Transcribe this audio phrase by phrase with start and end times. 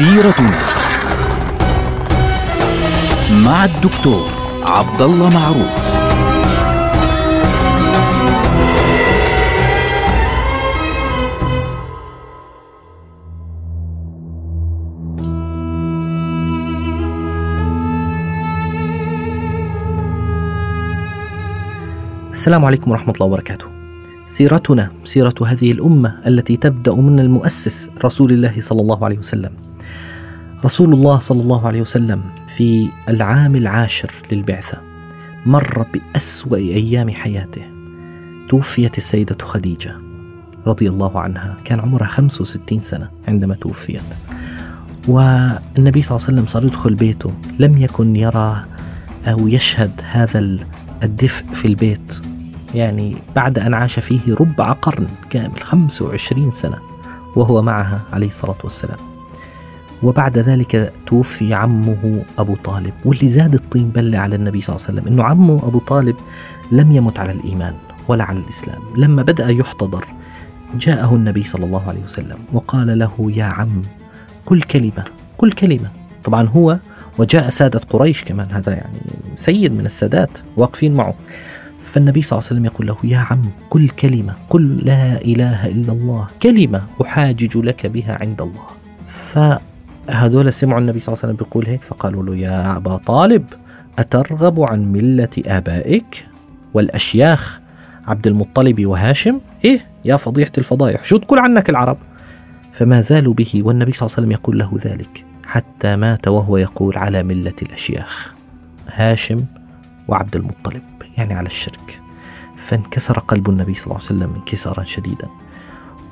[0.00, 0.60] سيرتنا
[3.44, 4.30] مع الدكتور
[4.62, 5.90] عبد الله معروف
[22.32, 23.66] السلام عليكم ورحمة الله وبركاته.
[24.26, 29.69] سيرتنا سيرة هذه الأمة التي تبدأ من المؤسس رسول الله صلى الله عليه وسلم.
[30.64, 32.22] رسول الله صلى الله عليه وسلم
[32.56, 34.78] في العام العاشر للبعثة
[35.46, 37.62] مر بأسوأ أيام حياته.
[38.48, 39.96] توفيت السيدة خديجة
[40.66, 44.02] رضي الله عنها، كان عمرها 65 سنة عندما توفيت.
[45.08, 48.64] والنبي صلى الله عليه وسلم صار يدخل بيته لم يكن يرى
[49.26, 50.58] أو يشهد هذا
[51.02, 52.20] الدفء في البيت
[52.74, 56.78] يعني بعد أن عاش فيه ربع قرن كامل 25 سنة
[57.36, 58.98] وهو معها عليه الصلاة والسلام
[60.02, 64.98] وبعد ذلك توفي عمه أبو طالب واللي زاد الطين بلة على النبي صلى الله عليه
[64.98, 66.16] وسلم أنه عمه أبو طالب
[66.72, 67.74] لم يمت على الإيمان
[68.08, 68.80] ولا على الإسلام.
[68.96, 70.04] لما بدأ يحتضر
[70.74, 73.82] جاءه النبي صلى الله عليه وسلم وقال له يا عم
[74.44, 75.04] كل كلمة
[75.36, 75.90] كل كلمة.
[76.24, 76.78] طبعا هو
[77.18, 79.00] وجاء سادة قريش كمان هذا يعني
[79.36, 81.14] سيد من السادات واقفين معه.
[81.82, 85.92] فالنبي صلى الله عليه وسلم يقول له يا عم كل كلمة قل لا إله إلا
[85.92, 88.66] الله كلمة أحاجج لك بها عند الله.
[90.10, 93.44] فهذول سمعوا النبي صلى الله عليه وسلم بيقول هيك فقالوا له يا أبا طالب
[93.98, 96.26] أترغب عن ملة آبائك
[96.74, 97.60] والأشياخ
[98.06, 101.98] عبد المطلب وهاشم؟ إيه يا فضيحة الفضائح شو تقول عنك العرب؟
[102.72, 106.98] فما زالوا به والنبي صلى الله عليه وسلم يقول له ذلك حتى مات وهو يقول
[106.98, 108.34] على ملة الأشياخ
[108.94, 109.44] هاشم
[110.08, 110.82] وعبد المطلب
[111.18, 112.00] يعني على الشرك.
[112.66, 115.28] فانكسر قلب النبي صلى الله عليه وسلم انكسارا شديدا.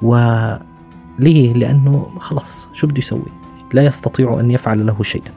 [0.02, 3.37] وليه لأنه خلاص شو بده يسوي؟
[3.72, 5.32] لا يستطيع أن يفعل له شيئا.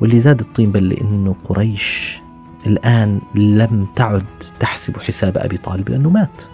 [0.00, 2.20] واللي زاد الطين بل أنه قريش
[2.66, 4.24] الآن لم تعد
[4.60, 6.44] تحسب حساب أبي طالب لأنه مات.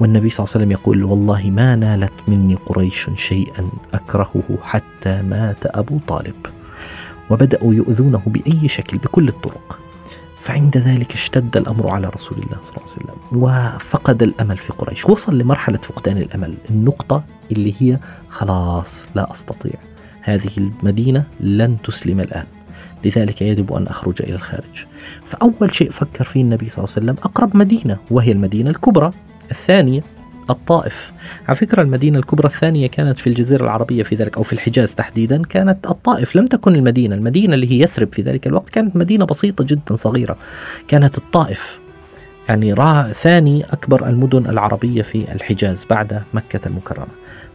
[0.00, 5.66] والنبي صلى الله عليه وسلم يقول والله ما نالت مني قريش شيئا أكرهه حتى مات
[5.66, 6.34] أبو طالب.
[7.30, 9.78] وبدأوا يؤذونه بأي شكل بكل الطرق.
[10.40, 15.06] فعند ذلك اشتد الأمر على رسول الله صلى الله عليه وسلم وفقد الأمل في قريش.
[15.06, 17.98] وصل لمرحلة فقدان الأمل النقطة اللي هي
[18.28, 19.74] خلاص لا أستطيع
[20.22, 22.44] هذه المدينة لن تسلم الآن.
[23.04, 24.86] لذلك يجب أن أخرج إلى الخارج.
[25.28, 29.10] فأول شيء فكر فيه النبي صلى الله عليه وسلم أقرب مدينة وهي المدينة الكبرى
[29.50, 30.02] الثانية
[30.50, 31.12] الطائف.
[31.48, 35.42] على فكرة المدينة الكبرى الثانية كانت في الجزيرة العربية في ذلك أو في الحجاز تحديدا
[35.42, 37.14] كانت الطائف لم تكن المدينة.
[37.14, 40.36] المدينة اللي هي يثرب في ذلك الوقت كانت مدينة بسيطة جدا صغيرة.
[40.88, 41.78] كانت الطائف
[42.48, 42.74] يعني
[43.14, 47.06] ثاني أكبر المدن العربية في الحجاز بعد مكة المكرمة.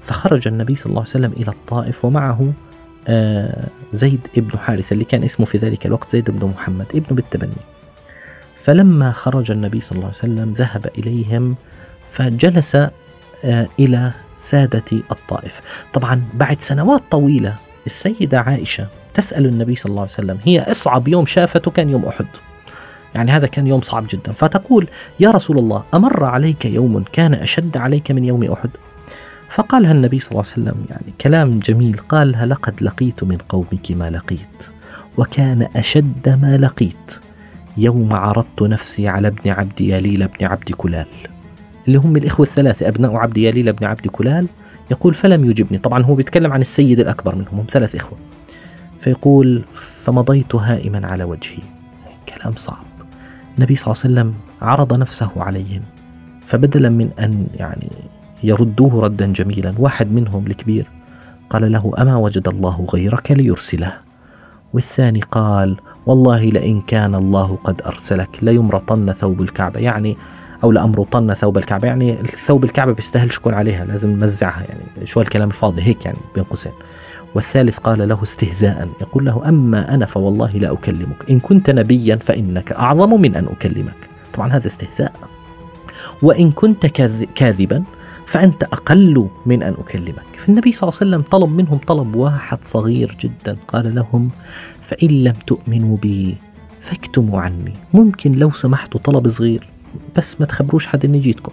[0.08, 2.54] فخرج النبي صلى الله عليه وسلم إلى الطائف ومعه
[3.08, 7.62] آه، زيد ابن حارثة اللي كان اسمه في ذلك الوقت زيد بن محمد ابن بالتبني.
[8.64, 11.56] فلما خرج النبي صلى الله عليه وسلم ذهب إليهم
[12.08, 15.60] فجلس آه، إلى سادة الطائف.
[15.94, 21.26] طبعا بعد سنوات طويلة السيدة عائشة تسأل النبي صلى الله عليه وسلم هي أصعب يوم
[21.26, 22.26] شافته كان يوم أحد؟
[23.16, 24.32] يعني هذا كان يوم صعب جدا.
[24.32, 24.88] فتقول
[25.20, 28.70] يا رسول الله أمر عليك يوم كان أشد عليك من يوم أحد؟
[29.50, 34.10] فقالها النبي صلى الله عليه وسلم يعني كلام جميل قالها لقد لقيت من قومك ما
[34.10, 34.68] لقيت
[35.18, 37.16] وكان أشد ما لقيت
[37.78, 41.06] يوم عرضت نفسي على ابن عبد يليل بن عبد كلال.
[41.88, 44.48] اللي هم الإخوة الثلاثة أبناء عبد يليل بن عبد كلال
[44.92, 45.78] يقول فلم يجبني.
[45.78, 48.18] طبعا هو بيتكلم عن السيد الأكبر منهم هم ثلاث إخوة.
[49.02, 49.62] فيقول
[50.04, 51.60] فمضيت هائما على وجهي.
[52.30, 52.86] كلام صعب.
[53.58, 55.82] النبي صلى الله عليه وسلم عرض نفسه عليهم
[56.48, 57.90] فبدلا من أن يعني
[58.44, 59.74] يردوه ردا جميلا.
[59.78, 60.88] واحد منهم الكبير
[61.50, 63.94] قال له أما وجد الله غيرك ليرسله.
[64.74, 69.80] والثاني قال والله لئن كان الله قد أرسلك ليمرطن ثوب الكعبة.
[69.80, 70.18] يعني
[70.64, 71.88] أو لأمرطن ثوب الكعبة.
[71.88, 74.64] يعني ثوب الكعبة بيستاهل شكون عليها لازم نمزعها.
[74.70, 76.72] يعني شو الكلام الفاضي هيك يعني بين قوسين.
[77.36, 81.30] والثالث قال له استهزاء يقول له أما أنا فوالله لا أكلمك.
[81.30, 84.10] إن كنت نبيا فإنك أعظم من أن أكلمك.
[84.34, 85.14] طبعا هذا استهزاء.
[86.22, 86.86] وإن كنت
[87.36, 87.84] كاذبا
[88.28, 90.26] فأنت أقل من أن أكلمك.
[90.46, 93.58] فالنبي صلى الله عليه وسلم طلب منهم طلب واحد صغير جدا.
[93.68, 94.30] قال لهم
[94.88, 96.38] فإن لم تؤمنوا بي
[96.82, 97.74] فاكتموا عني.
[97.94, 99.68] ممكن لو سمحتوا طلب صغير
[100.16, 101.52] بس ما تخبروش حد اني جيتكم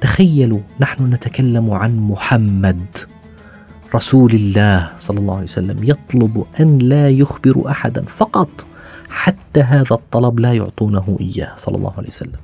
[0.00, 2.86] تخيلوا نحن نتكلم عن محمد
[3.94, 5.76] رسول الله صلى الله عليه وسلم.
[5.82, 8.66] يطلب أن لا يخبر احدا فقط
[9.10, 12.40] حتى هذا الطلب لا يعطونه إياه صلى الله عليه وسلم.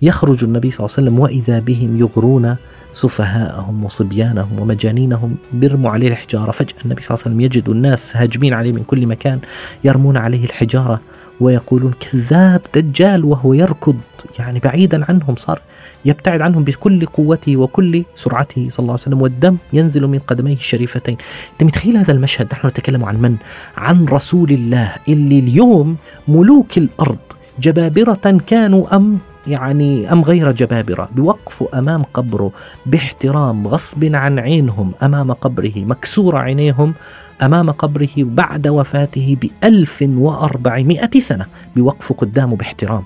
[0.00, 2.56] فيخرج النبي صلى الله عليه وسلم وإذا بهم يغرون
[2.92, 6.50] سفهاءهم وصبيانهم ومجانينهم بيرموا عليه الحجارة.
[6.50, 9.38] فجأة النبي صلى الله عليه وسلم يجد الناس هاجمين عليه من كل مكان
[9.84, 11.00] يرمون عليه الحجارة
[11.40, 13.96] ويقولون كذاب دجال وهو يركض
[14.38, 15.60] يعني بعيدا عنهم صار
[16.04, 21.16] يبتعد عنهم بكل قوته وكل سرعته صلى الله عليه وسلم والدم ينزل من قدميه الشريفتين.
[21.52, 23.36] أنت متخيل هذا المشهد؟ نحن نتكلم عن من؟
[23.76, 25.96] عن رسول الله اللي اليوم
[26.28, 27.18] ملوك الأرض
[27.60, 32.52] جبابرة كانوا أم يعني أم غير جبابرة بوقفوا أمام قبره
[32.86, 36.94] باحترام غصب عن عينهم أمام قبره مكسور عينيهم
[37.42, 41.46] أمام قبره بعد وفاته بألف وأربعمائة سنة
[41.76, 43.02] بوقفوا قدامه باحترام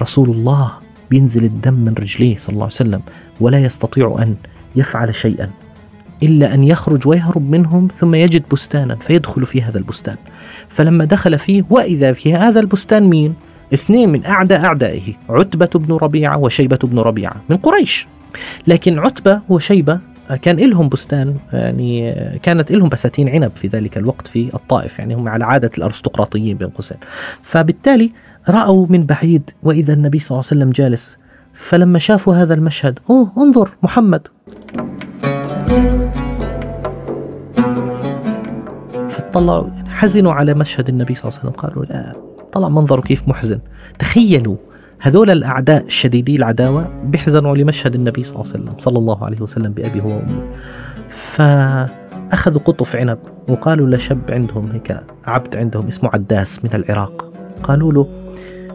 [0.00, 0.72] رسول الله
[1.10, 3.00] بينزل الدم من رجليه صلى الله عليه وسلم
[3.40, 4.36] ولا يستطيع أن
[4.76, 5.50] يفعل شيئا
[6.22, 10.16] إلا أن يخرج ويهرب منهم ثم يجد بستانا فيدخل في هذا البستان
[10.68, 13.34] فلما دخل فيه وإذا في هذا البستان مين؟
[13.74, 18.06] اثنين من أعداء أعدائه عتبة بن ربيعة وشيبة بن ربيعة من قريش.
[18.66, 20.00] لكن عتبة وشيبة
[20.42, 22.12] كان لهم بستان يعني
[22.42, 26.68] كانت لهم بساتين عنب في ذلك الوقت في الطائف يعني هم على عادة الأرستقراطيين بين
[26.68, 26.98] قوسين.
[27.42, 28.10] فبالتالي
[28.48, 31.18] رأوا من بعيد وإذا النبي صلى الله عليه وسلم جالس
[31.54, 34.28] فلما شافوا هذا المشهد أوه انظر محمد.
[39.08, 42.27] فطلعوا يعني حزنوا على مشهد النبي صلى الله عليه وسلم قالوا لا.
[42.52, 43.60] طلع منظره كيف محزن.
[43.98, 44.56] تخيلوا
[45.00, 49.72] هذول الأعداء الشديدي العداوة بيحزنوا لمشهد النبي صلى الله عليه وسلم صلى الله عليه وسلم
[49.72, 50.42] بأبيه وأمه
[51.08, 53.18] فأخذوا قطف عنب
[53.48, 57.32] وقالوا لشب عندهم هيك عبد عندهم اسمه عداس من العراق.
[57.62, 58.08] قالوا له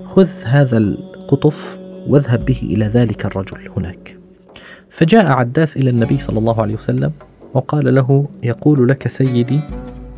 [0.05, 1.77] خذ هذا القطف
[2.07, 4.17] واذهب به إلى ذلك الرجل هناك.
[4.89, 7.11] فجاء عداس إلى النبي صلى الله عليه وسلم
[7.53, 9.59] وقال له يقول لك سيدي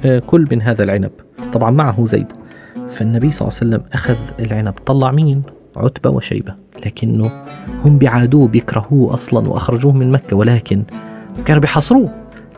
[0.06, 1.12] آه، كل من هذا العنب.
[1.54, 2.28] طبعا معه زيد.
[2.96, 5.42] فالنبي صلى الله عليه وسلم أخذ العنب طلع مين؟
[5.76, 6.56] عتبة وشيبة
[6.86, 7.44] لكنه
[7.86, 10.84] هم بيعادوه بيكرهوه أصلا وأخرجوه من مكة ولكن
[11.46, 12.10] كانوا بيحصروه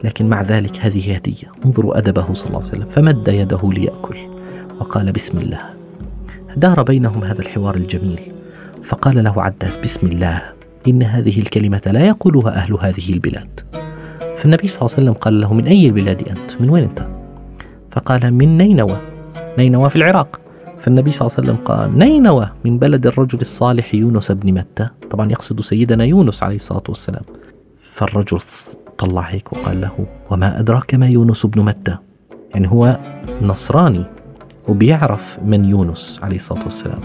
[0.04, 4.18] لكن مع ذلك هذه هدية انظروا أدبه صلى الله عليه وسلم فمد يده ليأكل
[4.80, 5.62] وقال بسم الله.
[6.58, 8.20] دار بينهم هذا الحوار الجميل
[8.84, 10.42] فقال له عداس بسم الله
[10.88, 13.60] إن هذه الكلمة لا يقولها أهل هذه البلاد.
[14.38, 17.08] فالنبي صلى الله عليه وسلم قال له من أي البلاد أنت؟ من وين أنت؟
[17.92, 19.17] فقال من نينوى.
[19.58, 20.40] نينوى في العراق.
[20.80, 25.32] فالنبي صلى الله عليه وسلم قال نينوى من بلد الرجل الصالح يونس بن متى؟ طبعا
[25.32, 27.24] يقصد سيدنا يونس عليه الصلاة والسلام.
[27.78, 28.40] فالرجل
[28.98, 31.98] طلع هيك وقال له وما أدراك ما يونس بن متى؟
[32.54, 32.98] يعني هو
[33.42, 34.04] نصراني
[34.68, 37.00] وبيعرف من يونس عليه الصلاة والسلام.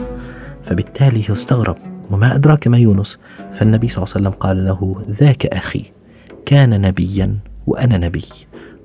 [0.65, 1.77] فبالتالي استغرب
[2.11, 3.19] وما أدراك ما يونس؟
[3.53, 5.85] فالنبي صلى الله عليه وسلم قال له ذاك أخي
[6.47, 8.25] كان نبيا وأنا نبي.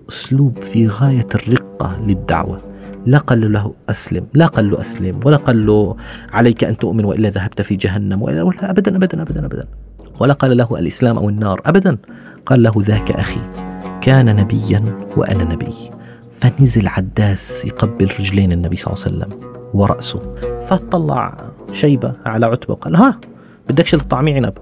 [0.10, 2.62] أسلوب في غاية الرقة للدعوة.
[3.06, 5.98] لا قال له أسلم لا قال له أسلم ولا قال له
[6.34, 9.68] عليك أن تؤمن وإلا ذهبت في جهنم ولا, ولا أبدا أبدا أبدا أبدا.
[10.20, 11.98] ولا قال له الإسلام أو النار أبدا.
[12.46, 13.42] قال له ذاك أخي
[14.02, 14.84] كان نبيا
[15.18, 15.92] وأنا نبي.
[16.32, 19.40] فنزل عداس يقبل رجلين النبي صلى الله عليه وسلم
[19.74, 20.22] ورأسه.
[20.70, 21.38] فطلع
[21.72, 23.20] شيبة على عتبة وقال ها
[23.70, 24.54] بدك تطعمي عنب؟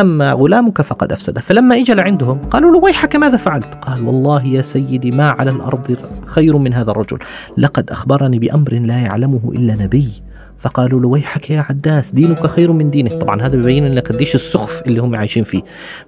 [0.00, 4.62] أما غلامك فقد أفسده فلما إجا لعندهم قالوا له ويحك ماذا فعلت؟ قال والله يا
[4.62, 5.96] سيدي ما على الأرض
[6.26, 7.18] خير من هذا الرجل.
[7.58, 10.22] لقد أخبرني بأمر لا يعلمه إلا نبي.
[10.58, 14.82] فقالوا له ويحك يا عداس دينك خير من دينه طبعا هذا بيبين لك قديش السخف
[14.86, 15.62] اللي هم عايشين فيه.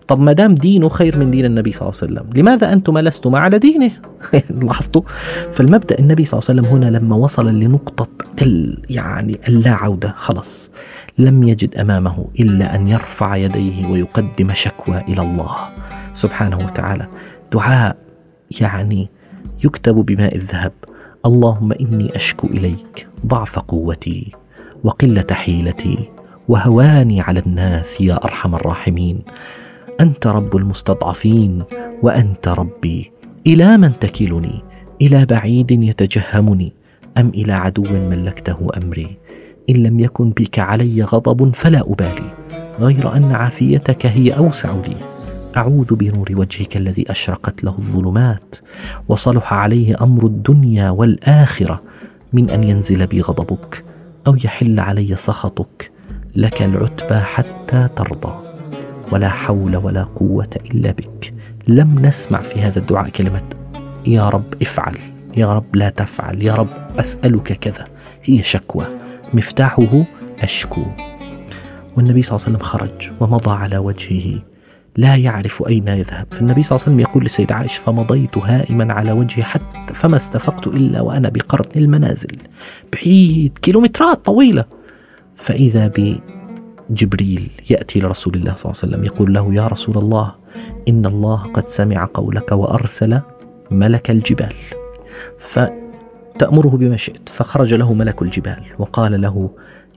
[0.08, 3.36] طب ما دام دينه خير من دين النبي صلى الله عليه وسلم لماذا أنتم لستم
[3.36, 3.90] على دينه؟
[4.62, 5.02] لاحظتوا؟
[5.52, 8.08] فالمبدأ النبي صلى الله عليه وسلم هنا لما وصل لنقطة
[8.42, 10.70] ال يعني اللا عوده خلص
[11.18, 15.56] لم يجد أمامه إلا أن يرفع يديه ويقدم شكوى إلى الله
[16.14, 17.06] سبحانه وتعالى.
[17.52, 17.96] دعاء
[18.60, 19.08] يعني
[19.64, 20.72] يكتب بماء الذهب.
[21.26, 24.32] اللهم إني أشكو إليك ضعف قوتي
[24.84, 25.98] وقلة حيلتي
[26.48, 29.22] وهواني على الناس يا أرحم الراحمين.
[30.00, 31.62] أنت رب المستضعفين
[32.02, 33.10] وأنت ربي.
[33.46, 34.62] إلى من تكلني؟
[35.02, 36.72] إلى بعيد يتجهمني
[37.18, 39.16] أم إلى عدو ملكته أمري؟
[39.70, 42.30] إن لم يكن بك علي غضب فلا أبالي
[42.80, 44.96] غير أن عافيتك هي أوسع لي.
[45.56, 48.56] أعوذ بنور وجهك الذي أشرقت له الظلمات
[49.08, 51.82] وصلح عليه أمر الدنيا والآخرة
[52.32, 53.84] من أن ينزل بي غضبك
[54.26, 55.90] أو يحل علي سخطك
[56.36, 58.34] لك العتبى حتى ترضى.
[59.12, 61.34] ولا حول ولا قوة إلا بك.
[61.68, 63.42] لم نسمع في هذا الدعاء كلمة
[64.06, 64.96] يا رب افعل
[65.36, 66.68] يا رب لا تفعل يا رب
[66.98, 67.86] أسألك كذا.
[68.24, 69.05] هي شكوى.
[69.34, 70.04] مفتاحه
[70.42, 70.82] أشكو.
[71.96, 74.38] والنبي صلى الله عليه وسلم خرج ومضى على وجهه.
[74.96, 76.26] لا يعرف أين يذهب.
[76.30, 80.66] فالنبي صلى الله عليه وسلم يقول للسيدة عائشة فمضيت هائما على وجهي حتى فما استفقت
[80.66, 82.32] إلا وأنا بقرن المنازل
[82.92, 84.64] بعيد كيلومترات طويلة.
[85.36, 85.92] فإذا
[86.90, 90.34] جبريل يأتي لرسول الله صلى الله عليه وسلم يقول له يا رسول الله
[90.88, 93.20] إن الله قد سمع قولك وأرسل
[93.70, 94.54] ملك الجبال.
[96.36, 97.28] فتأمره بما شئت.
[97.28, 99.50] فخرج له ملك الجبال وقال له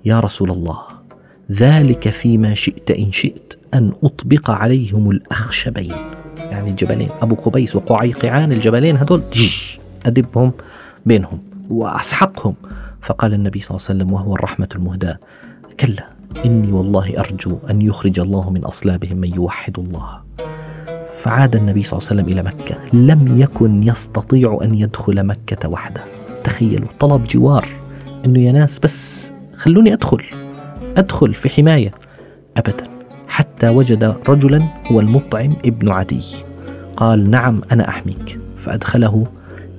[0.06, 0.80] يا رسول الله
[1.52, 5.94] ذلك فيما شئت إن شئت أن أطبق عليهم الأخشبين.
[6.38, 9.22] يعني الجبلين أبو قبيس وقعيقعان الجبلين هذول
[10.06, 10.52] أدبهم
[11.06, 12.56] بينهم وأسحقهم.
[13.02, 15.20] فقال النبي صلى الله عليه وسلم وهو الرحمة المهداة
[15.80, 16.08] كلا
[16.46, 20.20] إني والله أرجو أن يخرج الله من أصلابهم من يوحد الله.
[21.24, 26.04] فعاد النبي صلى الله عليه وسلم إلى مكة لم يكن يستطيع أن يدخل مكة وحده.
[26.50, 27.68] تخيلوا طلب جوار
[28.26, 30.24] أنه يا ناس بس خلوني أدخل
[30.98, 31.92] أدخل في حماية.
[32.58, 32.84] أبدا
[33.28, 36.24] حتى وجد رجلا هو المطعم ابن عدي.
[36.98, 38.40] قال نعم أنا أحميك.
[38.58, 39.28] فأدخله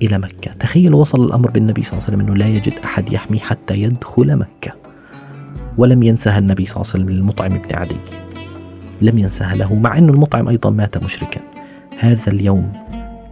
[0.02, 0.52] إلى مكة.
[0.60, 4.36] تخيل وصل الأمر بالنبي صلى الله عليه وسلم أنه لا يجد أحد يحميه حتى يدخل
[4.36, 4.72] مكة.
[5.78, 7.96] ولم ينسها النبي صلى الله عليه وسلم للمطعم بن عدي.
[9.02, 11.40] لم ينسها له مع أن المطعم أيضا مات مشركا.
[11.98, 12.72] هذا اليوم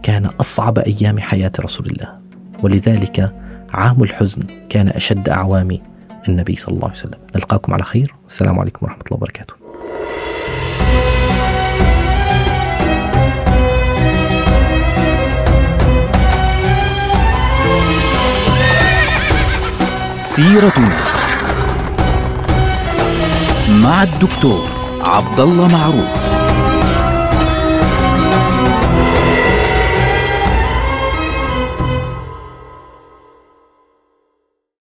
[0.03, 2.18] كان أصعب أيام حياة رسول الله.
[2.63, 3.33] ولذلك
[3.73, 5.79] عام الحزن كان أشد أعوام
[6.29, 7.19] النبي صلى الله عليه وسلم.
[7.35, 8.13] نلقاكم على خير.
[8.27, 9.53] السلام عليكم ورحمة الله وبركاته.
[20.19, 20.97] سيرتنا
[23.83, 24.63] مع الدكتور
[25.01, 26.38] عبد الله معروف.